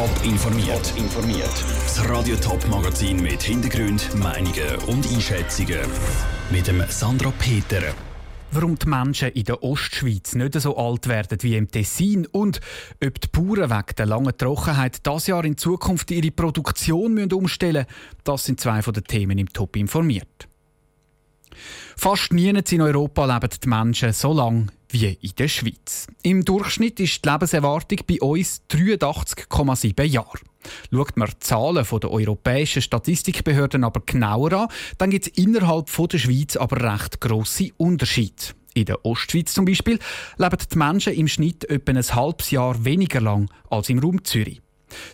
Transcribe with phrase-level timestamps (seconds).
[0.00, 0.94] Top informiert.
[0.96, 1.64] informiert.
[1.84, 5.80] Das Radio Top Magazin mit Hintergrund, Meinungen und Einschätzungen
[6.50, 7.82] mit dem Sandra Peter.
[8.50, 12.62] Warum die Menschen in der Ostschweiz nicht so alt werden wie im Tessin und
[13.04, 18.22] ob die Bauern wegen der langen Trockenheit das Jahr in Zukunft ihre Produktion umstellen müssen,
[18.24, 20.48] das sind zwei von den Themen im Top informiert.
[21.94, 26.06] Fast nirgends in Europa leben die Menschen so lange wie in der Schweiz.
[26.22, 30.38] Im Durchschnitt ist die Lebenserwartung bei uns 83,7 Jahre.
[30.92, 34.68] Schaut man die Zahlen der europäischen Statistikbehörden aber genauer an,
[34.98, 38.54] dann gibt es innerhalb der Schweiz aber recht grosse Unterschiede.
[38.74, 39.98] In der Ostschweiz zum Beispiel
[40.38, 44.60] leben die Menschen im Schnitt etwa ein halbes Jahr weniger lang als im Raum Zürich.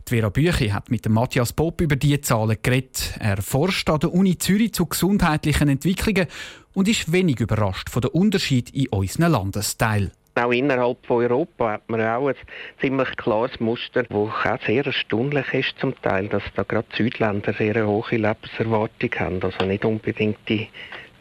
[0.08, 3.14] Die Vera Büchi hat mit Matthias Popp über diese Zahlen geredet.
[3.20, 6.26] Er forscht an der Uni Zürich zu gesundheitlichen Entwicklungen
[6.74, 10.12] und ist wenig überrascht von den Unterschied in unseren Landesteilen.
[10.38, 12.34] Auch innerhalb von Europa hat man auch ein
[12.78, 14.30] ziemlich klares Muster, das auch
[14.66, 19.86] sehr erstaunlich ist zum Teil, dass da gerade Südländer sehr hohe Lebenserwartung haben, also nicht
[19.86, 20.68] unbedingt die,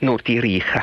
[0.01, 0.81] nur die Reichen.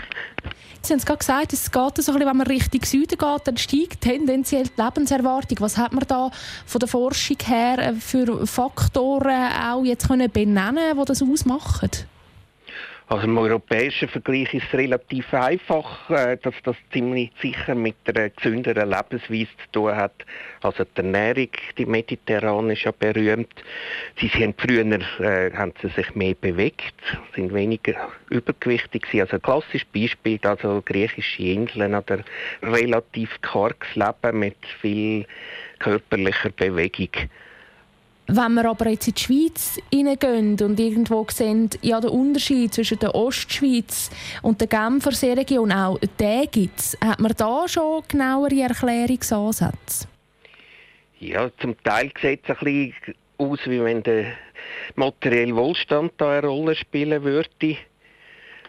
[0.85, 3.41] Sie haben es gerade gesagt, es geht so ein bisschen, wenn man Richtung Süden geht,
[3.47, 5.59] dann steigt tendenziell die Lebenserwartung.
[5.61, 6.31] Was hat man da
[6.67, 11.91] von der Forschung her äh, für Faktoren auch jetzt können benennen, die das ausmachen?
[13.13, 18.31] Also im europäischen Vergleich ist es relativ einfach, äh, dass das ziemlich sicher mit einer
[18.31, 20.15] gesünderen Lebensweise zu tun hat.
[20.63, 23.53] Also die Ernährung, die mediterrane ist ja berühmt.
[24.19, 24.87] Sie sind früher
[25.21, 26.95] äh, haben sie sich mehr bewegt,
[27.35, 27.93] sind weniger
[28.31, 29.21] übergewichtig gewesen.
[29.21, 32.21] Also ein klassisches Beispiel, also griechische Inseln oder
[32.63, 35.27] relativ karges Leben mit viel
[35.81, 37.11] körperlicher Bewegung.
[38.29, 42.99] Wenn wir aber jetzt in die Schweiz hineingehen und irgendwo sehen, ja, der Unterschied zwischen
[43.01, 44.11] der Ostschweiz
[44.43, 50.07] und der Genfer Seeregion, auch den gibt es, hat man da schon genauere Erklärungsansätze?
[51.19, 54.35] Ja, zum Teil sieht es ein bisschen aus, wie wenn der
[54.95, 57.77] materielle Wohlstand da eine Rolle spielen würde.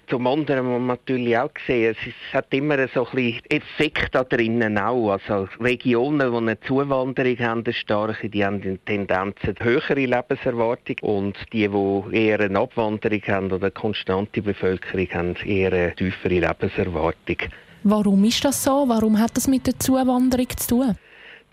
[0.07, 4.23] Zum anderen muss man natürlich auch sehen, es hat immer so ein bisschen Effekt da
[4.23, 5.11] drinnen auch.
[5.11, 10.97] Also Regionen, die eine Zuwanderung haben, eine starke, die haben die Tendenz eine höhere Lebenserwartung
[11.01, 16.39] und die, die eher eine Abwanderung haben oder eine konstante Bevölkerung haben, eher eine tiefere
[16.39, 17.37] Lebenserwartung.
[17.83, 18.85] Warum ist das so?
[18.87, 20.95] Warum hat das mit der Zuwanderung zu tun?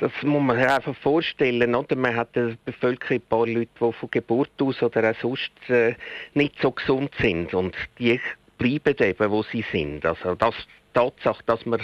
[0.00, 1.74] Das muss man sich einfach vorstellen.
[1.74, 1.94] Oder?
[1.94, 5.50] Man hat in der Bevölkerung ein paar Leute, die von Geburt aus oder auch sonst
[5.69, 5.94] äh,
[6.32, 7.53] nicht so gesund sind.
[7.53, 8.19] Und die
[8.60, 10.06] bleiben eben, wo sie sind.
[10.06, 11.81] Also das, die Tatsache, dass man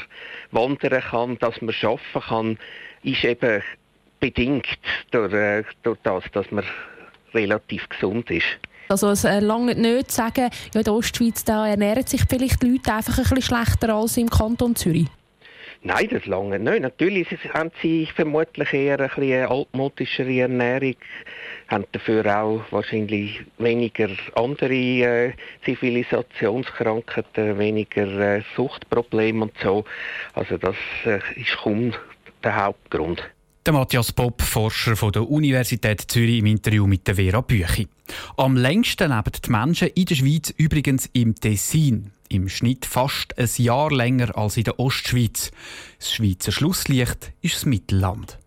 [0.53, 2.59] wandern kann, dass man arbeiten kann,
[3.03, 3.63] ist eben
[4.21, 4.67] bedingt
[5.11, 6.65] durch, äh, durch das, dass man
[7.35, 8.47] relativ gesund ist.
[8.89, 12.63] Also es äh, lange nicht zu sagen, ja, in der Ostschweiz da ernähren sich vielleicht
[12.63, 15.07] die Leute einfach ein bisschen schlechter als im Kanton Zürich.
[15.83, 16.81] Nein, das lange nicht.
[16.81, 20.97] Natürlich haben sie vermutlich eher ein bisschen altmodischere Ernährung,
[21.69, 25.33] haben dafür auch wahrscheinlich weniger andere äh,
[25.65, 29.85] Zivilisationskrankheiten, weniger äh, Suchtprobleme und so.
[30.35, 31.93] Also das äh, ist kaum
[32.43, 33.23] der Hauptgrund.
[33.67, 37.89] Der Matthias Popp, Forscher von der Universität Zürich im Interview mit der Vera Büchi.
[38.37, 42.13] Am längsten leben die Menschen in der Schweiz übrigens im Tessin.
[42.29, 45.51] Im Schnitt fast ein Jahr länger als in der Ostschweiz.
[45.99, 48.39] Das Schweizer Schlusslicht ist das Mittelland.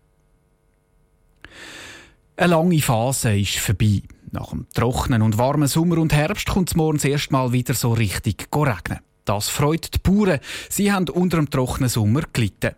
[2.38, 4.00] Eine lange Phase ist vorbei.
[4.30, 7.92] Nach dem trockenen und warmen Sommer und Herbst kommt es morgen erst mal wieder so
[7.92, 9.00] richtig regnen.
[9.26, 10.40] Das freut die Bauern.
[10.70, 12.74] Sie haben unter dem trockenen Sommer gelitten.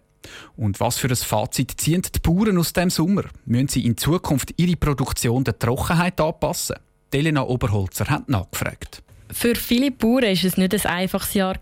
[0.56, 3.24] Und was für ein Fazit ziehen die Bauern aus dem Sommer?
[3.44, 6.76] Müssen sie in Zukunft ihre Produktion der Trockenheit anpassen?
[7.12, 9.02] Elena Oberholzer hat nachgefragt.
[9.30, 11.56] Für viele Bauern war es nicht ein einfaches Jahr.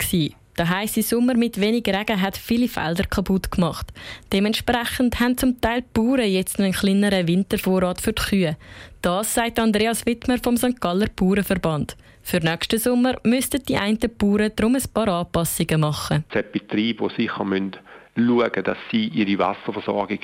[0.59, 3.93] Der heiße Sommer mit wenig Regen hat viele Felder kaputt gemacht.
[4.33, 8.57] Dementsprechend haben zum Teil die Bauern jetzt noch einen kleineren Wintervorrat für die Kühe.
[9.01, 10.81] Das sagt Andreas Wittmer vom St.
[10.81, 11.97] Galler Bauernverband.
[12.23, 16.25] Für nächsten Sommer müssten die einen Bauern darum ein paar Anpassungen machen.
[16.29, 17.77] Es hat Betriebe, die sicher müssen
[18.17, 20.21] schauen, dass sie ihre Wasserversorgung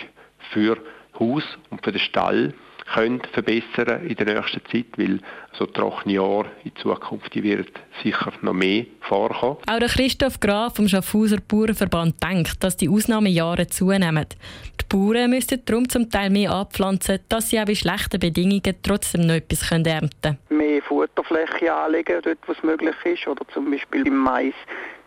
[0.52, 0.78] für
[1.18, 2.54] Haus und für den Stall
[2.92, 5.18] können verbessern in der nächsten Zeit, weil
[5.52, 7.68] so trockene Jahre in Zukunft die wird
[8.02, 9.56] sicher noch mehr vorkommen.
[9.68, 14.26] Auch der Christoph Graf vom Schaffhauser Bauernverband denkt, dass die Ausnahmejahre zunehmen.
[14.80, 19.22] Die Bauern müssten darum zum Teil mehr anpflanzen, dass sie auch bei schlechten Bedingungen trotzdem
[19.22, 20.38] noch etwas ernten können.
[20.50, 24.54] Mehr Futterfläche anlegen, dort wo es möglich ist, oder zum Beispiel im Mais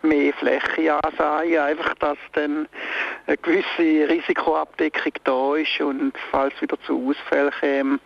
[0.02, 2.68] mehr Fläche ansagen, einfach, dass dann
[3.26, 7.98] eine gewisse Risikoabdeckung da ist und falls wieder zu Ausfällen käme,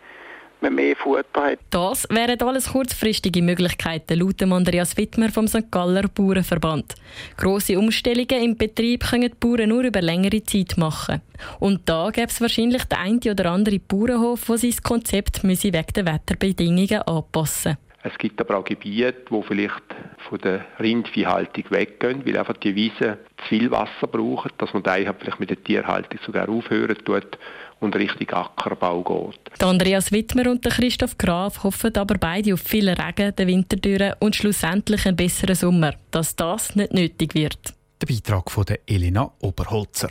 [0.61, 1.59] man mehr Futter hat.
[1.69, 5.71] Das wären alles kurzfristige Möglichkeiten, laut Andreas Wittmer vom St.
[5.71, 6.95] Galler Bauernverband.
[7.37, 11.21] Grosse Umstellungen im Betrieb können die Bauern nur über längere Zeit machen.
[11.59, 16.05] Und da gäbe es wahrscheinlich den einen oder anderen Bauernhof, der sein Konzept wegen der
[16.05, 17.84] Wetterbedingungen anpassen müsse.
[18.07, 19.83] Es gibt aber auch Gebiete, wo vielleicht
[20.29, 24.93] von der Rindviehhaltung weggehen, weil einfach die Wiesen zu viel Wasser brauchen, dass man da
[24.93, 27.39] vielleicht mit der Tierhaltung sogar aufhören tut
[27.79, 29.59] und Richtung Ackerbau geht.
[29.59, 33.77] Der Andreas Wittmer und der Christoph Graf hoffen aber beide auf viel Regen den Winter
[33.77, 37.73] durch und schlussendlich einen besseren Sommer, dass das nicht nötig wird.
[38.01, 40.09] Der Beitrag von der Elena Oberholzer.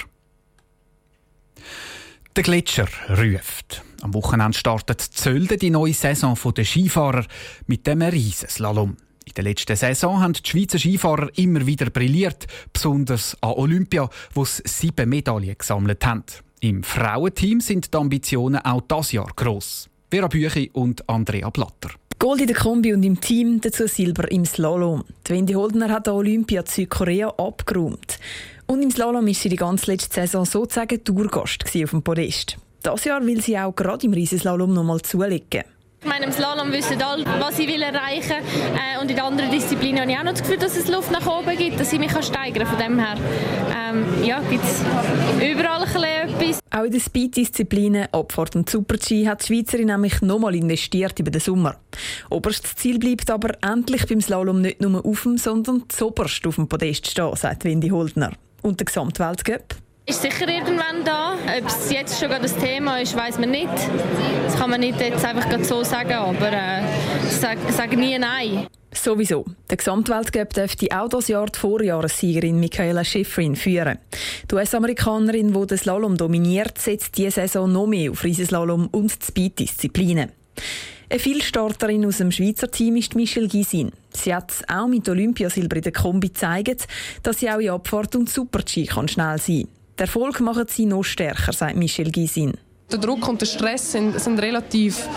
[2.34, 3.84] Der Gletscher ruft.
[4.04, 7.24] Am Wochenende startet Zölde die neue Saison der Skifahrer
[7.66, 8.98] mit dem Riesenslalom.
[9.24, 14.44] In der letzten Saison haben die Schweizer Skifahrer immer wieder brilliert, besonders an Olympia, wo
[14.44, 16.22] sie sieben Medaillen gesammelt haben.
[16.60, 19.88] Im Frauenteam sind die Ambitionen auch das Jahr gross.
[20.10, 21.88] Vera Büchi und Andrea Blatter.
[22.18, 25.04] Gold in der Kombi und im Team, dazu Silber im Slalom.
[25.26, 28.18] Die Wendy Holdner hat an Olympia Südkorea abgeräumt.
[28.66, 32.58] Und im Slalom war sie die ganze letzte Saison sozusagen Tourgast auf dem Podest.
[32.84, 35.62] Das Jahr will sie auch gerade im Riesenslalom noch mal zulegen.
[36.02, 38.76] Ich meine, im Slalom wissen alle, was ich will erreichen will.
[38.76, 41.26] Äh, und in anderen Disziplinen habe ich auch noch das Gefühl, dass es Luft nach
[41.26, 42.76] oben gibt, dass ich mich steigern kann.
[42.76, 43.16] Von dem her
[43.74, 44.82] ähm, ja, gibt es
[45.40, 46.60] überall ein etwas.
[46.70, 51.40] Auch in den Speed-Disziplinen Abfahrt und Super-G hat die Schweizerin nämlich nochmal investiert über den
[51.40, 51.76] Sommer.
[52.28, 56.68] Oberstes Ziel bleibt aber endlich beim Slalom nicht nur auf dem, sondern zoberst auf dem
[56.68, 58.32] Podest stehen, sagt Wendy Holdner.
[58.60, 59.83] Und der Gesamtweltcup?
[60.06, 61.34] Ist sicher irgendwann da.
[61.58, 63.70] Ob es jetzt schon das Thema ist, weiß man nicht.
[64.44, 66.82] Das kann man nicht jetzt einfach so sagen, aber äh,
[67.30, 68.66] sag, sag nie Nein.
[68.92, 69.46] Sowieso.
[69.70, 73.98] Der Gesamtweltcup dürfte auch das Jahr die Vorjahressiegerin Michaela Schifrin führen.
[74.50, 80.32] Die US-Amerikanerin, die den Slalom dominiert, setzt diese Saison noch mehr auf Riesenslalom und Speed-Disziplinen.
[81.08, 83.90] Eine Vielstarterin aus dem Schweizer Team ist Michelle Gisin.
[84.12, 86.86] Sie hat auch mit Olympiasilber in der Kombi gezeigt,
[87.22, 89.83] dass sie auch in Abfahrt und Super-G schnell sein kann.
[89.98, 92.54] Der Erfolg macht sie noch stärker, sagt Michel Gisin.
[92.90, 95.08] Der Druck und der Stress sind, sind relativ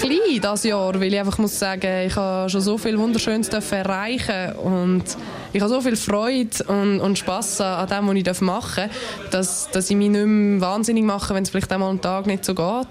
[0.00, 4.56] klein dieses Jahr, weil ich einfach muss sagen, ich habe schon so viel Wunderschönes erreichen
[4.56, 5.04] und
[5.52, 9.70] ich habe so viel Freude und, und Spass an dem, was ich machen darf, dass,
[9.70, 12.54] dass ich mich nicht mehr wahnsinnig mache, wenn es vielleicht einmal einen Tag nicht so
[12.54, 12.88] geht.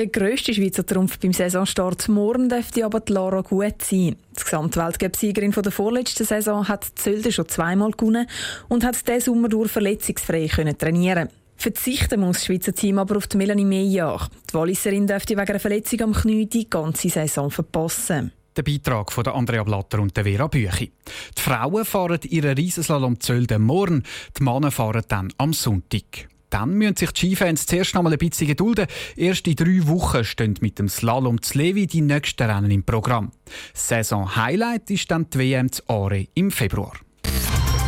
[0.00, 4.16] Der grösste Schweizer Trumpf beim Saisonstart morgen dürfte aber die Lara gut sein.
[4.34, 8.26] Die Gesamtweltcup-Siegerin der vorletzten Saison hat Zölde schon zweimal gewonnen
[8.70, 13.26] und hat diesen Sommer durch verletzungsfrei können trainieren Verzichten muss das Schweizer Team aber auf
[13.26, 14.26] die Melanie Meyer.
[14.48, 18.32] Die Walliserin dürfte wegen einer Verletzung am Knie die ganze Saison verpassen.
[18.56, 20.92] Der Beitrag von Andrea Blatter und Vera Büchi.
[21.36, 24.04] Die Frauen fahren ihren Riesenslalom Zölde morgen,
[24.38, 26.29] die Männer fahren dann am Sonntag.
[26.50, 28.86] Dann müssen sich die Skifans zuerst noch mal ein bisschen gedulden.
[29.16, 33.30] Erst in drei Wochen stehen mit dem Slalom zu Levi die nächsten Rennen im Programm.
[33.72, 36.92] Saison Highlight ist dann die WM zu Are im Februar.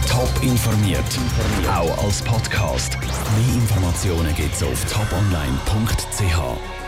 [0.09, 1.01] Top informiert,
[1.69, 2.99] auch als Podcast.
[3.01, 6.82] Mehr Informationen gibt's auf toponline.ch.